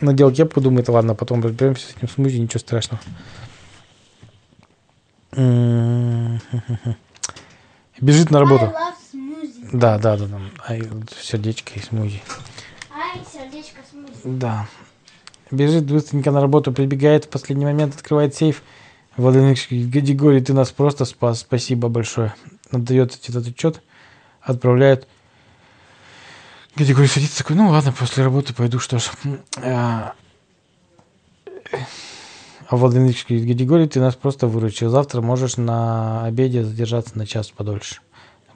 Надел 0.00 0.30
кепку, 0.32 0.60
думает, 0.60 0.88
ладно, 0.88 1.14
потом 1.14 1.42
разберемся 1.42 1.86
с 1.88 1.96
этим 1.96 2.08
смузи, 2.08 2.38
ничего 2.38 2.60
страшного. 2.60 3.02
Бежит 8.00 8.30
на 8.30 8.40
работу. 8.40 8.72
Да, 9.72 9.98
да, 9.98 10.16
да, 10.16 10.26
да. 10.26 10.40
Ай, 10.68 10.82
сердечко 11.20 11.72
и 11.74 11.80
смузи. 11.80 12.22
Ай, 12.94 13.20
сердечко 13.32 13.80
смузи. 13.90 14.20
Да. 14.38 14.68
Бежит 15.54 15.84
быстренько 15.84 16.30
на 16.30 16.40
работу, 16.40 16.72
прибегает 16.72 17.24
в 17.24 17.28
последний 17.28 17.64
момент, 17.64 17.94
открывает 17.94 18.34
сейф. 18.34 18.62
Владимир 19.16 19.56
Гадигорий, 19.70 20.40
ты 20.40 20.52
нас 20.52 20.70
просто 20.70 21.04
спас. 21.04 21.40
Спасибо 21.40 21.88
большое. 21.88 22.34
Отдает 22.70 23.18
этот 23.28 23.46
отчет, 23.46 23.80
отправляет. 24.42 25.06
Гадигорий 26.76 27.08
садится 27.08 27.38
такой, 27.38 27.54
ну 27.56 27.68
ладно, 27.68 27.92
после 27.92 28.24
работы 28.24 28.52
пойду, 28.52 28.80
что 28.80 28.98
ж. 28.98 29.10
А 29.62 30.14
а 32.68 32.76
Владимир 32.76 33.14
говорит, 33.28 33.46
Гадигорий, 33.46 33.88
ты 33.88 34.00
нас 34.00 34.14
просто 34.14 34.46
выручил. 34.46 34.88
Завтра 34.88 35.20
можешь 35.20 35.56
на 35.56 36.24
обеде 36.24 36.64
задержаться 36.64 37.16
на 37.16 37.26
час 37.26 37.50
подольше. 37.50 37.96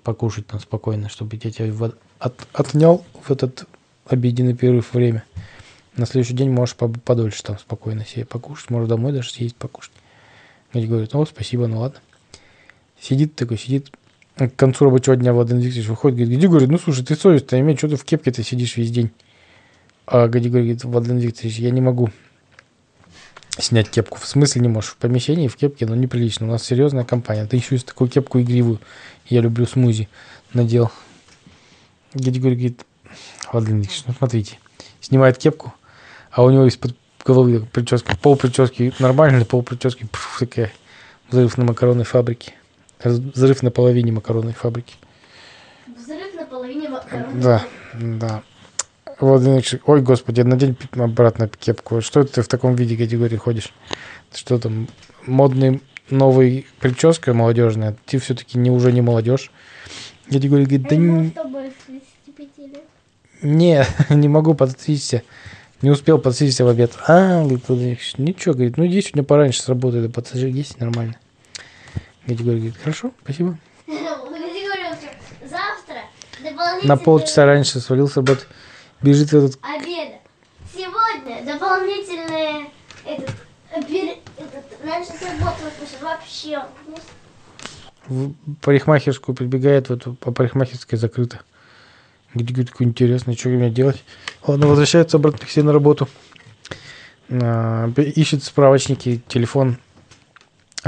Покушать 0.02 0.46
там 0.46 0.60
спокойно, 0.60 1.08
чтобы 1.08 1.38
я 1.42 1.50
тебя 1.50 1.90
от- 2.18 2.48
отнял 2.52 3.04
в 3.22 3.30
этот 3.30 3.66
обеденный 4.06 4.54
перерыв 4.54 4.94
время. 4.94 5.24
На 5.98 6.06
следующий 6.06 6.34
день 6.34 6.50
можешь 6.50 6.76
подольше 6.76 7.42
там 7.42 7.58
спокойно 7.58 8.06
себе 8.06 8.24
покушать. 8.24 8.70
Можешь 8.70 8.88
домой 8.88 9.12
даже 9.12 9.30
съездить 9.30 9.56
покушать. 9.56 9.92
Гади 10.72 10.86
говорит, 10.86 11.12
ну 11.12 11.26
спасибо, 11.26 11.66
ну 11.66 11.80
ладно. 11.80 11.98
Сидит 13.00 13.34
такой, 13.34 13.58
сидит. 13.58 13.90
К 14.36 14.48
концу 14.54 14.84
рабочего 14.84 15.16
дня 15.16 15.32
Владимир 15.32 15.60
Викторович 15.62 15.88
выходит, 15.88 16.18
говорит, 16.18 16.36
Гади 16.36 16.46
говорит, 16.46 16.68
ну 16.68 16.78
слушай, 16.78 17.04
ты 17.04 17.16
совесть-то 17.16 17.58
имей, 17.58 17.76
что 17.76 17.88
ты 17.88 17.96
в 17.96 18.04
кепке-то 18.04 18.44
сидишь 18.44 18.76
весь 18.76 18.92
день. 18.92 19.10
А 20.06 20.28
Гади 20.28 20.48
говорит, 20.48 20.84
Владимир 20.84 21.20
Викторович, 21.20 21.58
я 21.58 21.70
не 21.72 21.80
могу 21.80 22.10
снять 23.58 23.90
кепку. 23.90 24.18
В 24.18 24.26
смысле 24.26 24.62
не 24.62 24.68
можешь? 24.68 24.90
В 24.90 24.96
помещении 24.98 25.48
в 25.48 25.56
кепке, 25.56 25.84
ну 25.84 25.96
неприлично. 25.96 26.46
У 26.46 26.50
нас 26.50 26.62
серьезная 26.62 27.02
компания. 27.02 27.44
Ты 27.46 27.56
еще 27.56 27.74
и 27.74 27.78
такую 27.78 28.08
кепку 28.08 28.40
игривую. 28.40 28.78
Я 29.26 29.40
люблю 29.40 29.66
смузи. 29.66 30.08
Надел. 30.54 30.92
Гади 32.14 32.38
говорит, 32.38 32.86
Владимир 33.52 33.80
Викторович, 33.80 34.04
ну 34.06 34.14
смотрите. 34.16 34.58
Снимает 35.00 35.38
кепку, 35.38 35.72
а 36.38 36.45
у 36.45 36.50
него 36.50 36.66
из-под 36.66 36.95
головы 37.25 37.66
прическа, 37.73 38.16
пол 38.16 38.37
прически 38.37 38.95
нормальный, 39.00 39.45
пол 39.45 39.64
прически 39.64 40.07
такая 40.38 40.71
взрыв 41.28 41.59
на 41.59 41.64
макаронной 41.64 42.04
фабрике. 42.04 42.54
Взрыв 43.02 43.64
на 43.64 43.73
половине 43.73 44.12
макаронной 44.12 44.52
фабрики. 44.52 44.95
Взрыв 45.88 46.33
на 46.37 46.47
половине 46.47 46.90
макарон. 46.90 47.40
Да, 47.40 47.64
да. 47.92 48.42
Владимир 49.18 49.54
Ильич, 49.54 49.75
ой, 49.85 50.00
господи, 50.00 50.42
надень 50.42 50.76
обратно 50.92 51.49
кепку. 51.49 52.02
Что 52.02 52.23
ты 52.23 52.42
в 52.42 52.47
таком 52.47 52.76
виде 52.76 52.97
категории 52.97 53.37
ходишь? 53.37 53.73
Что 54.33 54.61
там, 54.61 54.87
модный 55.26 55.83
новый 56.09 56.68
прическа 56.78 57.35
молодежная? 57.35 57.97
Ты 58.07 58.21
все-таки 58.21 58.59
не, 58.59 58.71
уже 58.71 58.92
не 58.92 59.00
молодежь. 59.00 59.50
Категория 60.30 60.66
говорит, 60.66 60.88
да 60.88 60.95
не, 60.95 61.30
с 61.30 61.33
тобой 61.33 61.73
35 61.88 62.59
лет. 62.59 62.85
не, 63.42 63.85
не 64.11 64.28
могу 64.28 64.54
подстричься. 64.54 65.25
Не 65.80 65.90
успел 65.90 66.18
подстричься 66.18 66.64
в 66.64 66.68
обед. 66.68 66.92
А, 67.06 67.44
говорит, 67.44 67.68
ничего, 68.18 68.54
говорит, 68.54 68.76
ну 68.76 68.87
иди 68.87 69.00
сегодня 69.00 69.23
пораньше 69.23 69.62
с 69.62 69.68
работы, 69.68 70.02
да 70.02 70.08
подстригись, 70.08 70.76
нормально. 70.78 71.14
Категория 72.26 72.56
говорит, 72.56 72.76
хорошо, 72.76 73.12
спасибо. 73.23 73.56
Завтра 75.44 76.02
На 76.82 76.97
полчаса 76.97 77.47
раньше 77.47 77.80
свалился 77.80 78.14
с 78.14 78.16
работы. 78.16 78.44
Бежит 79.02 79.32
этот 79.32 79.58
обеда. 79.62 80.16
Сегодня 80.75 81.44
дополнительные 81.47 82.66
этот, 83.06 83.30
пере- 83.87 84.18
этот 84.37 84.85
раньше 84.85 85.12
вообще. 86.02 86.61
в 88.08 88.32
парикмахерскую 88.62 89.37
прибегает, 89.37 89.88
в 89.88 89.92
эту, 89.92 90.16
а 90.25 90.32
парикмахерская 90.32 90.99
говорит, 92.45 92.71
такое 92.71 92.88
интересно, 92.88 93.35
что 93.35 93.49
мне 93.49 93.71
делать? 93.71 94.02
Ладно, 94.47 94.66
возвращается 94.66 95.16
обратно 95.16 95.47
к 95.47 95.50
себе 95.50 95.64
на 95.64 95.73
работу. 95.73 96.09
А, 97.30 97.90
Ищет 97.97 98.42
справочники, 98.42 99.21
телефон 99.28 99.78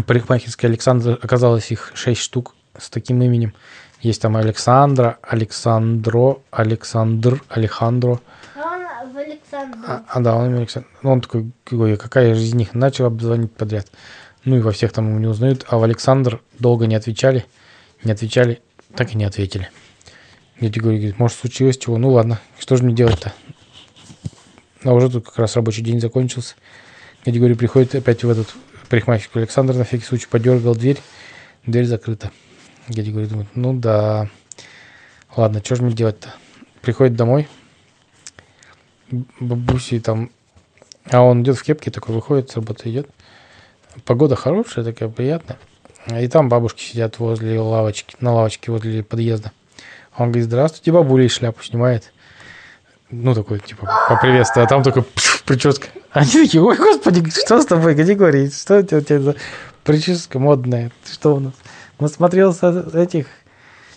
парикмахерской 0.06 0.70
Александра. 0.70 1.18
Оказалось 1.20 1.70
их 1.70 1.92
шесть 1.94 2.20
штук 2.20 2.54
с 2.78 2.90
таким 2.90 3.22
именем. 3.22 3.54
Есть 4.00 4.22
там 4.22 4.36
Александра, 4.36 5.18
Александро, 5.22 6.38
Александр, 6.50 7.42
Алехандро. 7.48 8.20
А 8.56 9.02
он 9.04 9.12
в 9.12 9.16
Александре. 9.18 9.80
А, 9.86 10.04
а, 10.08 10.20
да, 10.20 10.36
он 10.36 10.54
Александр. 10.54 10.88
Ну, 11.02 11.12
он 11.12 11.20
такой, 11.20 11.50
какой, 11.64 11.96
какая 11.96 12.34
же 12.34 12.42
из 12.42 12.54
них? 12.54 12.72
Начал 12.74 13.06
обзвонить 13.06 13.52
подряд. 13.52 13.88
Ну 14.44 14.56
и 14.56 14.60
во 14.60 14.72
всех 14.72 14.92
там 14.92 15.08
его 15.08 15.18
не 15.18 15.26
узнают. 15.26 15.66
А 15.68 15.76
в 15.76 15.82
Александр 15.82 16.40
долго 16.58 16.86
не 16.86 16.94
отвечали. 16.94 17.44
Не 18.02 18.12
отвечали, 18.12 18.62
так 18.94 19.12
и 19.12 19.18
не 19.18 19.24
ответили. 19.24 19.68
Дядя 20.60 20.74
Григорий 20.74 20.98
говорит, 20.98 21.18
может, 21.18 21.38
случилось 21.38 21.78
чего? 21.78 21.96
Ну 21.96 22.10
ладно, 22.10 22.38
что 22.58 22.76
же 22.76 22.84
мне 22.84 22.94
делать-то? 22.94 23.32
А 24.84 24.92
уже 24.92 25.10
тут 25.10 25.24
как 25.24 25.38
раз 25.38 25.56
рабочий 25.56 25.82
день 25.82 26.00
закончился. 26.00 26.54
Дядя 27.24 27.38
Григорий 27.38 27.54
приходит 27.54 27.94
опять 27.94 28.22
в 28.24 28.30
этот 28.30 28.54
парикмахерскую 28.90 29.42
Александр, 29.42 29.74
на 29.74 29.84
всякий 29.84 30.04
случай 30.04 30.26
подергал 30.28 30.74
дверь. 30.74 30.98
Дверь 31.64 31.86
закрыта. 31.86 32.30
Дядя 32.88 33.10
Григорий 33.10 33.26
думает, 33.26 33.48
ну 33.54 33.72
да. 33.72 34.28
Ладно, 35.34 35.62
что 35.64 35.76
же 35.76 35.82
мне 35.82 35.94
делать-то? 35.94 36.34
Приходит 36.82 37.14
домой, 37.14 37.48
бабуси 39.38 40.00
там... 40.00 40.30
А 41.10 41.22
он 41.22 41.42
идет 41.42 41.56
в 41.56 41.62
кепке, 41.62 41.90
такой 41.90 42.14
выходит, 42.14 42.50
с 42.50 42.56
работы 42.56 42.90
идет. 42.90 43.08
Погода 44.04 44.36
хорошая, 44.36 44.84
такая 44.84 45.08
приятная. 45.08 45.58
И 46.20 46.28
там 46.28 46.48
бабушки 46.48 46.82
сидят 46.82 47.18
возле 47.18 47.58
лавочки, 47.58 48.16
на 48.20 48.32
лавочке 48.34 48.70
возле 48.70 49.02
подъезда. 49.02 49.52
Он 50.16 50.28
говорит, 50.28 50.44
здравствуйте, 50.46 50.92
бабуля, 50.92 51.24
и 51.24 51.28
шляпу 51.28 51.62
снимает. 51.62 52.12
Ну, 53.10 53.34
такой, 53.34 53.58
типа, 53.58 53.88
поприветствие, 54.08 54.64
а 54.64 54.68
там 54.68 54.82
пф, 55.14 55.42
прическа. 55.44 55.88
Они 56.12 56.30
такие, 56.30 56.62
ой, 56.62 56.76
господи, 56.76 57.28
что 57.30 57.60
с 57.60 57.66
тобой, 57.66 57.96
категории? 57.96 58.48
Что 58.50 58.78
у 58.78 58.82
тебя, 58.82 58.98
у 58.98 59.00
тебя 59.00 59.20
за 59.20 59.36
прическа 59.84 60.38
модная? 60.38 60.92
Что 61.10 61.36
у 61.36 61.40
нас? 61.40 61.54
Насмотрелся 61.98 62.86
этих 62.94 63.26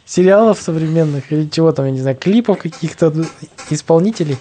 сериалов 0.06 0.60
современных 0.60 1.32
или 1.32 1.48
чего 1.48 1.72
там, 1.72 1.86
я 1.86 1.92
не 1.92 2.02
знаю, 2.02 2.18
клипов 2.18 2.60
каких-то 2.60 3.14
исполнителей? 3.70 4.38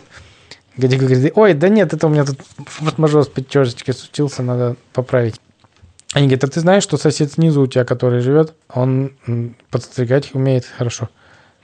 Гадюка 0.76 1.04
говорит, 1.04 1.32
ой, 1.36 1.54
да 1.54 1.68
нет, 1.68 1.92
это 1.92 2.06
у 2.06 2.10
меня 2.10 2.24
тут 2.24 2.40
форс-мажор 2.66 3.24
с 3.24 3.28
прической 3.28 3.92
случился, 3.92 4.42
надо 4.42 4.76
поправить. 4.92 5.38
Они 6.14 6.26
говорят, 6.26 6.44
а 6.44 6.48
ты 6.48 6.60
знаешь, 6.60 6.82
что 6.82 6.96
сосед 6.96 7.32
снизу 7.32 7.62
у 7.62 7.66
тебя, 7.66 7.84
который 7.84 8.20
живет, 8.20 8.54
он 8.72 9.12
подстригать 9.70 10.34
умеет 10.34 10.64
хорошо. 10.64 11.08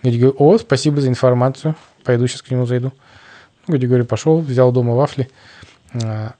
Говорит, 0.03 0.35
о, 0.39 0.59
спасибо 0.59 1.01
за 1.01 1.09
информацию. 1.09 1.75
пойду 2.05 2.27
сейчас 2.27 2.43
к 2.43 2.51
нему 2.51 2.67
зайду. 2.67 2.93
Ну, 3.67 3.77
Григорий 3.77 4.05
пошел, 4.05 4.41
взял 4.41 4.73
дома 4.73 4.95
вафли, 4.95 5.29
а, 5.93 6.35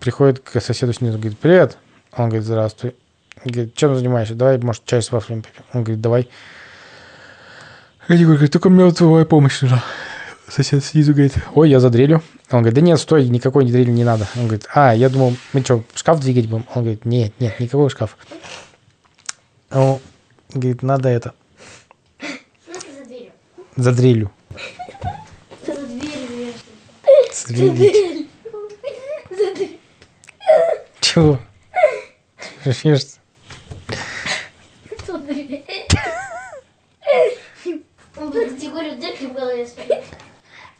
приходит 0.00 0.40
к 0.40 0.60
соседу 0.60 0.92
снизу, 0.92 1.18
говорит, 1.18 1.38
привет. 1.38 1.78
Он 2.12 2.26
говорит, 2.26 2.44
здравствуй. 2.44 2.94
Говорит, 3.44 3.74
чем 3.74 3.94
занимаешься? 3.94 4.34
Давай, 4.34 4.58
может, 4.58 4.84
чай 4.84 5.00
с 5.00 5.12
вафлями 5.12 5.42
попьем. 5.42 5.64
Он 5.72 5.84
говорит, 5.84 6.00
давай. 6.00 6.28
Григорий 8.08 8.36
говорит, 8.36 8.52
только 8.52 8.68
мне 8.68 8.84
вот 8.84 8.98
твоя 8.98 9.24
помощь 9.24 9.60
нужна. 9.62 9.82
Сосед 10.48 10.82
снизу 10.82 11.12
говорит, 11.12 11.34
ой, 11.54 11.70
я 11.70 11.78
за 11.78 11.90
дрелью. 11.90 12.22
Он 12.50 12.60
говорит, 12.60 12.74
да 12.74 12.80
нет, 12.80 12.98
стой, 12.98 13.28
никакой 13.28 13.66
дрели 13.66 13.90
не 13.90 14.04
надо. 14.04 14.26
Он 14.36 14.44
говорит, 14.44 14.66
а, 14.74 14.94
я 14.94 15.10
думал, 15.10 15.36
мы 15.52 15.60
что, 15.60 15.84
шкаф 15.94 16.20
двигать 16.20 16.48
будем? 16.48 16.64
Он 16.74 16.82
говорит, 16.82 17.04
нет, 17.04 17.34
нет, 17.38 17.60
никакой 17.60 17.90
шкаф. 17.90 18.16
Он 19.70 19.98
говорит, 20.52 20.82
надо 20.82 21.10
это, 21.10 21.34
Ну. 21.34 21.47
За 23.78 23.92
дрелью. 23.92 24.30
За 25.64 25.74
дверью. 25.86 26.52
За 29.30 29.54
дверью. 29.54 29.78
Чего? 31.00 31.38
Смеешься? 32.64 33.18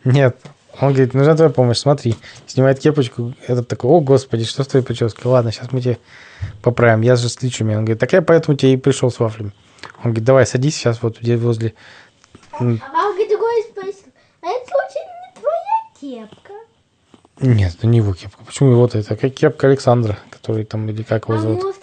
Нет. 0.04 0.36
Он 0.80 0.92
говорит, 0.92 1.14
нужна 1.14 1.34
твоя 1.34 1.50
помощь, 1.50 1.78
смотри. 1.78 2.16
Снимает 2.46 2.80
кепочку, 2.80 3.34
этот 3.46 3.68
такой, 3.68 3.90
о, 3.90 4.00
господи, 4.00 4.44
что 4.44 4.62
с 4.64 4.68
твоей 4.68 4.84
прической? 4.84 5.30
Ладно, 5.30 5.52
сейчас 5.52 5.72
мы 5.72 5.80
тебе 5.80 5.98
поправим, 6.62 7.02
я 7.02 7.16
же 7.16 7.28
с 7.28 7.42
личами. 7.42 7.74
Он 7.74 7.84
говорит, 7.84 8.00
так 8.00 8.12
я 8.12 8.22
поэтому 8.22 8.56
тебе 8.56 8.74
и 8.74 8.76
пришел 8.76 9.10
с 9.10 9.18
вафлями. 9.18 9.52
Он 9.98 10.10
говорит, 10.10 10.24
давай, 10.24 10.46
садись 10.46 10.76
сейчас 10.76 11.02
вот 11.02 11.20
где 11.20 11.36
возле... 11.36 11.74
А 12.58 13.12
категория 13.12 13.62
спросил, 13.70 14.12
а 14.42 14.46
это 14.48 14.70
случайно 14.70 15.12
не 15.24 15.40
твоя 15.40 16.26
кепка? 16.28 16.52
Нет, 17.40 17.74
это 17.76 17.86
не 17.86 17.98
его 17.98 18.14
кепка. 18.14 18.44
Почему 18.44 18.70
его-то? 18.72 18.98
Это 18.98 19.16
как 19.16 19.32
кепка 19.32 19.68
Александра, 19.68 20.18
который 20.30 20.64
там, 20.64 20.88
или 20.88 21.02
как 21.02 21.24
его 21.28 21.34
А 21.34 21.38
зовут. 21.38 21.62
может, 21.62 21.82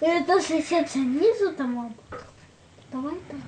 это 0.00 0.40
сосед 0.40 0.90
снизу 0.90 1.52
там? 1.56 1.94
Давай 2.92 3.14
так. 3.28 3.38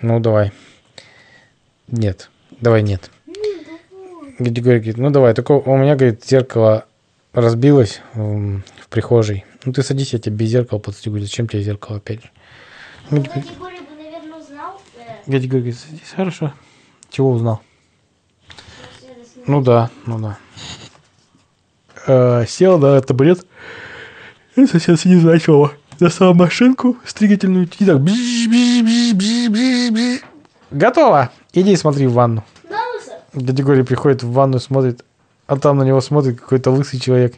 Ну, 0.00 0.20
давай. 0.20 0.52
Нет, 1.88 2.30
давай 2.60 2.82
нет. 2.82 3.10
Григорий 4.38 4.78
говорит, 4.78 4.96
ну 4.98 5.10
давай, 5.10 5.34
только 5.34 5.52
у 5.52 5.76
меня, 5.76 5.94
говорит, 5.94 6.24
зеркало 6.24 6.86
разбилось 7.32 8.00
м, 8.14 8.64
в 8.80 8.88
прихожей. 8.88 9.44
Ну 9.64 9.72
ты 9.72 9.82
садись, 9.82 10.12
я 10.12 10.18
тебе 10.18 10.34
без 10.36 10.48
зеркала 10.48 10.78
подстригу. 10.80 11.18
Зачем 11.20 11.46
тебе 11.46 11.62
зеркало 11.62 11.98
опять 11.98 12.22
же? 12.22 12.30
Ну, 13.10 13.18
Григорий 13.20 13.42
категория 13.42 13.80
бы, 13.82 13.94
наверное, 14.02 14.40
Григорий 15.26 15.62
говорит, 15.62 15.78
садись, 15.78 16.12
хорошо. 16.14 16.52
Чего 17.10 17.30
узнал? 17.30 17.60
Ну 19.46 19.60
да, 19.60 19.90
ну 20.06 20.18
да. 20.18 20.38
Э, 22.06 22.44
сел 22.46 22.78
на 22.78 23.00
табурет. 23.00 23.46
И 24.56 24.66
сосед 24.66 24.98
сидит 25.00 25.22
начал. 25.22 25.70
Достал 25.98 26.34
машинку 26.34 26.96
стригательную. 27.04 27.68
И 27.78 27.84
так. 27.84 28.00
бжж, 28.00 28.48
бжж, 28.48 29.92
бжж. 29.92 30.22
Готово. 30.70 31.30
Иди 31.52 31.76
смотри 31.76 32.06
в 32.06 32.14
ванну. 32.14 32.44
Лысо. 32.64 33.12
Дядя 33.34 33.52
Григорий 33.52 33.82
приходит 33.82 34.22
в 34.22 34.32
ванну, 34.32 34.58
смотрит, 34.58 35.04
а 35.46 35.56
там 35.56 35.78
на 35.78 35.82
него 35.82 36.00
смотрит 36.00 36.40
какой-то 36.40 36.70
лысый 36.70 36.98
человек. 36.98 37.34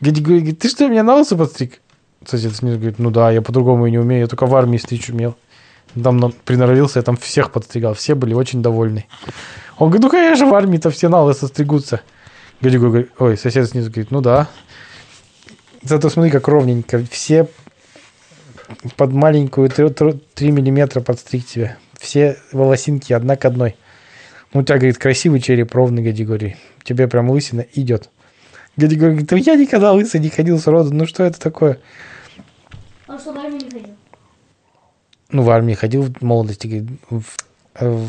Дядя 0.00 0.20
Григорий 0.20 0.40
говорит, 0.40 0.58
ты 0.58 0.68
что, 0.68 0.88
меня 0.88 1.02
на 1.02 1.14
лысо 1.14 1.36
подстриг? 1.36 1.80
Сосед 2.26 2.54
снизу 2.56 2.78
говорит, 2.78 2.98
ну 2.98 3.10
да, 3.10 3.30
я 3.30 3.42
по-другому 3.42 3.86
и 3.86 3.90
не 3.90 3.98
умею, 3.98 4.22
я 4.22 4.26
только 4.26 4.46
в 4.46 4.54
армии 4.54 4.78
стричь 4.78 5.08
умел. 5.08 5.36
Там 6.02 6.32
приноровился, 6.44 6.98
я 6.98 7.02
там 7.02 7.16
всех 7.16 7.52
подстригал, 7.52 7.94
все 7.94 8.14
были 8.14 8.34
очень 8.34 8.62
довольны. 8.62 9.06
Он 9.78 9.88
говорит, 9.88 10.02
ну 10.02 10.10
конечно, 10.10 10.46
в 10.46 10.54
армии-то 10.54 10.90
все 10.90 11.08
на 11.08 11.22
лысо 11.22 11.46
стригутся. 11.46 12.00
Дядя 12.60 12.78
Григорий 12.78 12.90
говорит, 12.90 13.12
ой, 13.18 13.36
сосед 13.36 13.68
снизу 13.68 13.90
говорит, 13.90 14.10
ну 14.10 14.20
да. 14.20 14.48
Зато 15.82 16.08
смотри, 16.08 16.30
как 16.30 16.48
ровненько, 16.48 17.04
все 17.10 17.48
под 18.96 19.12
маленькую 19.12 19.68
3 19.68 20.50
миллиметра 20.50 21.00
подстриг 21.00 21.46
тебя. 21.46 21.76
Все 21.98 22.38
волосинки 22.52 23.12
одна 23.12 23.36
к 23.36 23.44
одной. 23.44 23.76
Ну, 24.52 24.60
у 24.60 24.62
тебя, 24.62 24.76
говорит, 24.76 24.98
красивый 24.98 25.40
череп, 25.40 25.74
ровный, 25.74 26.02
Гадигорий. 26.02 26.56
Тебе 26.84 27.08
прям 27.08 27.30
лысина 27.30 27.66
идет. 27.74 28.08
Гадигорий 28.76 29.12
говорит, 29.12 29.30
«Да 29.30 29.36
я 29.36 29.56
никогда 29.56 29.92
лысый 29.92 30.20
не 30.20 30.28
ходил 30.28 30.58
с 30.58 30.66
роду. 30.66 30.92
Ну, 30.94 31.06
что 31.06 31.24
это 31.24 31.40
такое? 31.40 31.78
Он 33.06 33.18
что, 33.18 33.32
в 33.32 33.38
армию 33.38 33.60
не 33.62 33.70
ходил? 33.70 33.94
Ну, 35.34 35.42
в 35.42 35.50
армии 35.50 35.74
ходил 35.74 36.04
в 36.04 36.22
молодости. 36.22 36.68
Говорит, 36.68 37.00
в, 37.10 37.22
в- 37.80 38.06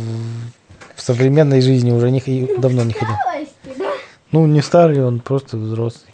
в 0.95 1.01
современной 1.01 1.59
жизни 1.59 1.89
уже 1.91 2.11
не, 2.11 2.19
ходил- 2.19 2.59
давно 2.59 2.83
не 2.83 2.93
ходил. 2.93 3.15
Ну, 4.31 4.45
не 4.45 4.61
старый, 4.61 5.03
он 5.03 5.21
просто 5.21 5.57
взрослый. 5.57 6.13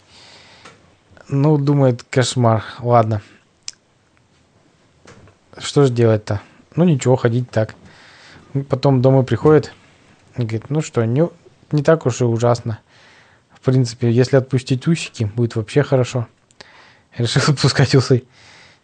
Ну, 1.28 1.58
думает, 1.58 2.02
кошмар. 2.08 2.64
Ладно. 2.80 3.20
Что 5.58 5.84
же 5.84 5.92
делать-то? 5.92 6.40
Ну, 6.76 6.84
ничего, 6.84 7.16
ходить 7.16 7.50
так. 7.50 7.74
Потом 8.70 9.02
домой 9.02 9.24
приходит 9.24 9.74
и 10.38 10.42
говорит, 10.44 10.70
ну 10.70 10.80
что, 10.80 11.04
не, 11.04 11.28
не 11.72 11.82
так 11.82 12.06
уж 12.06 12.22
и 12.22 12.24
ужасно. 12.24 12.78
В 13.52 13.60
принципе, 13.60 14.10
если 14.10 14.36
отпустить 14.36 14.86
усики, 14.88 15.24
будет 15.24 15.56
вообще 15.56 15.82
хорошо. 15.82 16.26
Решил 17.18 17.42
отпускать 17.48 17.94
усы 17.94 18.24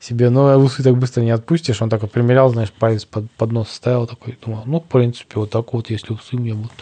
себе. 0.00 0.30
Но 0.30 0.58
усы 0.58 0.82
так 0.82 0.96
быстро 0.96 1.22
не 1.22 1.30
отпустишь. 1.30 1.82
Он 1.82 1.90
такой 1.90 2.08
примерял, 2.08 2.50
знаешь, 2.50 2.72
палец 2.72 3.04
под, 3.04 3.30
под 3.32 3.52
нос 3.52 3.70
ставил 3.70 4.06
такой. 4.06 4.38
Думал, 4.44 4.62
ну, 4.66 4.80
в 4.80 4.84
принципе, 4.84 5.40
вот 5.40 5.50
так 5.50 5.72
вот, 5.72 5.90
если 5.90 6.12
усы 6.12 6.36
у 6.36 6.38
меня 6.38 6.54
будут. 6.54 6.72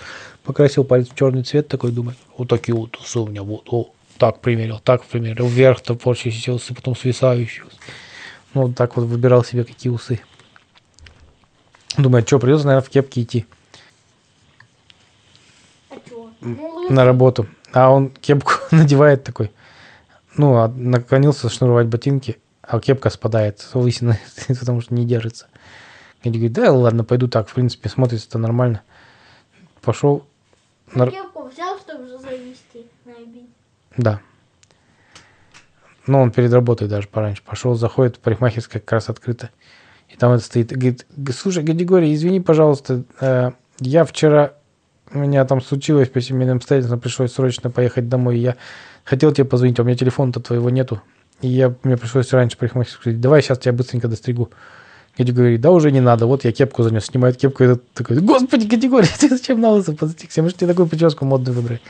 Покрасил 0.44 0.84
палец 0.84 1.08
в 1.08 1.14
черный 1.14 1.42
цвет 1.42 1.68
такой, 1.68 1.90
думает, 1.92 2.18
вот 2.36 2.48
такие 2.48 2.74
вот 2.74 2.96
усы 2.96 3.18
у 3.18 3.26
меня 3.26 3.42
будут. 3.42 3.68
О, 3.70 3.90
так 4.18 4.40
примерил, 4.40 4.78
так 4.78 5.04
примерил. 5.04 5.46
Вверх 5.46 5.80
топорщиеся 5.80 6.52
усы, 6.52 6.74
потом 6.74 6.94
свисающие 6.94 7.64
усы. 7.64 7.76
Ну, 8.54 8.66
вот 8.66 8.76
так 8.76 8.96
вот 8.96 9.06
выбирал 9.06 9.44
себе, 9.44 9.64
какие 9.64 9.92
усы. 9.92 10.20
Думает, 11.98 12.26
что, 12.26 12.38
придется, 12.38 12.66
наверное, 12.66 12.86
в 12.86 12.90
кепке 12.90 13.22
идти 13.22 13.46
А? 15.90 15.96
Ну, 16.40 16.90
на 16.90 17.04
работу. 17.04 17.46
А 17.72 17.90
он 17.90 18.10
кепку 18.10 18.52
надевает 18.70 19.24
такой. 19.24 19.50
Ну, 20.36 20.56
а 20.56 20.68
наклонился 20.68 21.48
шнуровать 21.48 21.86
ботинки, 21.86 22.38
а 22.66 22.80
кепка 22.80 23.10
спадает 23.10 23.60
с 23.60 23.74
лысины, 23.74 24.18
потому 24.48 24.80
что 24.80 24.94
не 24.94 25.04
держится. 25.06 25.46
Я 26.22 26.32
говорю, 26.32 26.50
да 26.50 26.72
ладно, 26.72 27.04
пойду 27.04 27.28
так, 27.28 27.48
в 27.48 27.54
принципе, 27.54 27.88
смотрится-то 27.88 28.38
нормально. 28.38 28.82
Пошел, 29.82 30.26
нар- 30.94 31.10
Кепку 31.10 31.44
взял, 31.48 31.78
чтобы 31.78 32.08
завести 32.18 32.86
на 33.04 33.12
обид. 33.12 33.46
да. 33.96 34.20
Ну, 36.08 36.20
он 36.20 36.30
перед 36.30 36.52
работой 36.52 36.86
даже 36.86 37.08
пораньше 37.08 37.42
пошел, 37.44 37.74
заходит, 37.74 38.20
парикмахерская 38.20 38.80
как 38.80 38.92
раз 38.92 39.08
открыта. 39.08 39.50
И 40.08 40.16
там 40.16 40.32
это 40.32 40.44
стоит, 40.44 40.70
и 40.70 40.76
говорит, 40.76 41.04
«Г- 41.16 41.32
слушай, 41.32 41.64
Гадигорий, 41.64 42.14
извини, 42.14 42.40
пожалуйста, 42.40 43.02
э, 43.20 43.50
я 43.80 44.04
вчера, 44.04 44.52
у 45.12 45.18
меня 45.18 45.44
там 45.44 45.60
случилось 45.60 46.08
по 46.08 46.20
семейным 46.20 46.58
обстоятельствам, 46.58 47.00
пришлось 47.00 47.32
срочно 47.32 47.70
поехать 47.72 48.08
домой, 48.08 48.36
и 48.38 48.40
я 48.40 48.56
хотел 49.02 49.32
тебе 49.32 49.46
позвонить, 49.46 49.80
а 49.80 49.82
у 49.82 49.84
меня 49.84 49.96
телефона-то 49.96 50.38
твоего 50.38 50.70
нету. 50.70 51.02
И 51.42 51.48
я, 51.48 51.74
мне 51.82 51.96
пришлось 51.96 52.32
раньше 52.32 52.56
парикмахерскую 52.56 53.02
сказать, 53.02 53.20
давай 53.20 53.42
сейчас 53.42 53.58
тебя 53.58 53.72
быстренько 53.72 54.08
достригу. 54.08 54.50
Гади 55.18 55.32
говорит, 55.32 55.60
да 55.60 55.70
уже 55.70 55.90
не 55.90 56.00
надо, 56.00 56.26
вот 56.26 56.44
я 56.44 56.52
кепку 56.52 56.82
занес, 56.82 57.06
снимает 57.06 57.38
кепку, 57.38 57.64
и 57.64 57.66
этот 57.66 57.90
такой, 57.92 58.18
господи, 58.18 58.66
Гадигорий, 58.66 59.08
ты 59.18 59.28
зачем 59.28 59.60
на 59.60 59.70
лысо 59.70 59.92
подстригся, 59.94 60.42
мы 60.42 60.50
же 60.50 60.54
тебе 60.54 60.66
такую 60.66 60.88
прическу 60.88 61.24
модную 61.24 61.54
выбрали. 61.54 61.80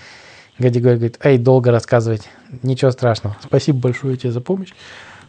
Гадигорий 0.59 0.97
говорит, 0.97 1.19
эй, 1.23 1.39
долго 1.39 1.71
рассказывать, 1.73 2.29
ничего 2.63 2.93
страшного, 2.93 3.37
спасибо 3.43 3.79
большое 3.79 4.17
тебе 4.17 4.31
за 4.31 4.41
помощь, 4.41 4.73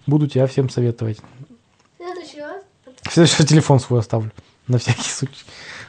буду 0.06 0.27
тебя 0.27 0.45
всем 0.45 0.69
советовать. 0.69 1.19
Следующий 1.97 2.39
раз 2.39 2.62
В 3.01 3.13
следующий 3.13 3.38
раз 3.39 3.49
телефон 3.49 3.80
свой 3.80 3.99
оставлю, 3.99 4.32
на 4.67 4.77
всякий 4.77 5.10
случай. 5.10 5.43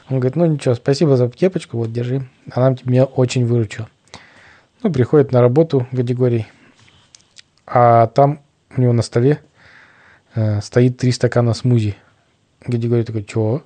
Он 0.09 0.19
говорит, 0.19 0.35
ну 0.35 0.45
ничего, 0.47 0.73
спасибо 0.73 1.15
за 1.15 1.29
кепочку, 1.29 1.77
вот 1.77 1.93
держи, 1.93 2.27
она 2.51 2.75
меня 2.85 3.05
очень 3.05 3.45
выручила. 3.45 3.87
Ну, 4.81 4.91
приходит 4.91 5.31
на 5.31 5.41
работу 5.41 5.85
Гадигорий, 5.91 6.47
а 7.71 8.07
там 8.07 8.41
у 8.75 8.81
него 8.81 8.93
на 8.93 9.01
столе 9.01 9.39
э, 10.33 10.59
стоит 10.61 10.97
три 10.97 11.11
стакана 11.11 11.53
смузи. 11.53 11.95
Гадигорий 12.65 13.03
такой, 13.03 13.23
чего? 13.23 13.63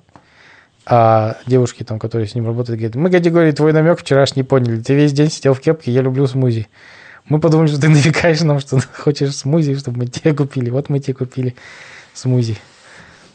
А 0.86 1.38
девушки 1.46 1.82
там, 1.82 1.98
которые 1.98 2.28
с 2.28 2.34
ним 2.34 2.46
работают, 2.46 2.78
говорят, 2.78 2.96
мы, 2.96 3.08
Гадигорий, 3.08 3.52
твой 3.52 3.72
намек 3.72 4.00
вчерашний 4.00 4.42
поняли. 4.42 4.80
Ты 4.80 4.94
весь 4.94 5.12
день 5.12 5.30
сидел 5.30 5.54
в 5.54 5.60
кепке, 5.60 5.90
я 5.90 6.02
люблю 6.02 6.26
смузи. 6.26 6.68
Мы 7.26 7.40
подумали, 7.40 7.68
что 7.68 7.80
ты 7.80 7.88
навекаешь 7.88 8.42
нам, 8.42 8.60
что 8.60 8.78
хочешь 8.94 9.34
смузи, 9.34 9.74
чтобы 9.76 10.00
мы 10.00 10.06
тебе 10.06 10.34
купили. 10.34 10.68
Вот 10.68 10.90
мы 10.90 11.00
тебе 11.00 11.14
купили 11.14 11.56
смузи. 12.12 12.58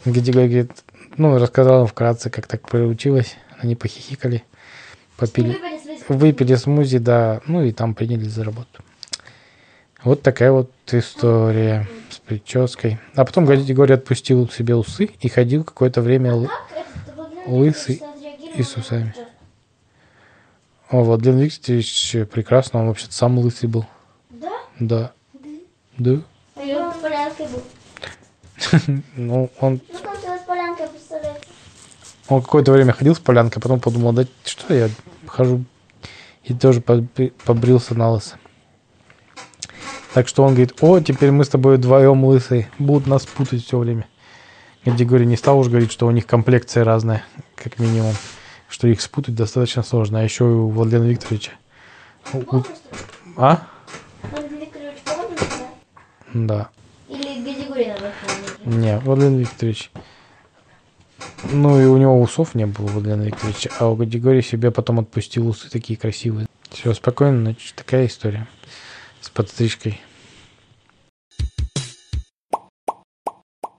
Гадигорий 0.04 0.48
говорит, 0.48 0.72
ну, 1.16 1.36
рассказал 1.38 1.82
им 1.82 1.86
вкратце, 1.88 2.30
как 2.30 2.46
так 2.46 2.68
получилось. 2.68 3.36
Они 3.58 3.74
похихикали, 3.74 4.44
попили, 5.16 5.58
выпили 6.08 6.54
смузи, 6.54 6.98
да, 6.98 7.40
ну 7.46 7.62
и 7.62 7.72
там 7.72 7.94
принялись 7.94 8.30
за 8.30 8.44
работу. 8.44 8.82
Вот 10.04 10.22
такая 10.22 10.50
вот 10.50 10.70
история 10.92 11.86
с 12.08 12.16
прической. 12.18 12.98
А 13.14 13.24
потом 13.24 13.44
Гадигорий 13.44 13.94
отпустил 13.94 14.48
себе 14.48 14.74
усы 14.74 15.10
и 15.20 15.28
ходил 15.28 15.62
какое-то 15.64 16.00
время 16.00 16.30
л- 16.30 16.48
лысый 17.46 18.02
и 18.54 18.62
с 18.62 18.76
усами. 18.76 19.14
О, 20.90 21.02
Владимир 21.02 21.44
Викторович 21.44 22.16
прекрасно, 22.32 22.80
он 22.80 22.88
вообще-то 22.88 23.12
сам 23.12 23.38
лысый 23.38 23.68
был. 23.68 23.86
Да? 24.30 24.50
Да. 24.78 25.12
Да. 25.98 26.20
А. 26.56 26.92
Ну, 29.16 29.50
он, 29.60 29.80
Ну, 32.28 32.36
он 32.36 32.42
какое-то 32.42 32.72
время 32.72 32.92
ходил 32.92 33.14
с 33.14 33.18
полянкой, 33.18 33.60
потом 33.62 33.80
подумал, 33.80 34.12
да 34.12 34.24
что 34.44 34.72
я 34.74 34.88
хожу 35.26 35.64
и 36.44 36.54
тоже 36.54 36.80
побри- 36.80 37.32
побрился 37.44 37.94
на 37.94 38.10
лысо. 38.10 38.36
Так 40.12 40.26
что 40.26 40.42
он 40.42 40.54
говорит, 40.54 40.74
о, 40.80 40.98
теперь 41.00 41.30
мы 41.30 41.44
с 41.44 41.48
тобой 41.48 41.76
вдвоем 41.76 42.24
лысые, 42.24 42.68
будут 42.78 43.06
нас 43.06 43.26
путать 43.26 43.64
все 43.64 43.78
время. 43.78 44.06
Григорий 44.84 45.26
не 45.26 45.36
стал 45.36 45.58
уж 45.58 45.68
говорить, 45.68 45.92
что 45.92 46.06
у 46.06 46.10
них 46.10 46.26
комплекция 46.26 46.84
разная, 46.84 47.24
как 47.54 47.78
минимум, 47.78 48.14
что 48.68 48.88
их 48.88 49.00
спутать 49.02 49.36
достаточно 49.36 49.82
сложно, 49.82 50.20
а 50.20 50.22
еще 50.22 50.44
и 50.46 50.52
у 50.52 50.68
Владимира 50.68 51.06
Викторовича. 51.06 51.52
у-? 52.32 52.62
А? 53.36 53.68
Да? 56.34 56.70
Или 57.08 57.44
Гадигорий 57.44 57.88
надо? 57.88 58.12
Не, 58.64 58.98
Владимир 58.98 59.40
Викторович. 59.40 59.92
Ну 61.52 61.80
и 61.80 61.84
у 61.84 61.96
него 61.96 62.20
усов 62.20 62.54
не 62.54 62.66
было, 62.66 62.86
Владимира 62.86 63.22
Викторовича, 63.22 63.70
а 63.78 63.88
у 63.88 63.94
Гадигория 63.94 64.42
себе 64.42 64.72
потом 64.72 64.98
отпустил 64.98 65.46
усы 65.46 65.70
такие 65.70 65.96
красивые. 65.96 66.48
Все, 66.70 66.94
спокойно, 66.94 67.42
значит, 67.42 67.74
такая 67.76 68.06
история 68.06 68.48
с 69.20 69.28
подстрижкой. 69.28 70.00